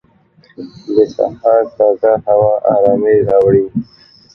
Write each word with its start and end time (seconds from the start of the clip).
د 0.95 0.97
سهار 1.15 1.61
تازه 1.77 2.11
هوا 2.27 2.53
ارامۍ 2.73 3.17
راوړي. 3.29 3.65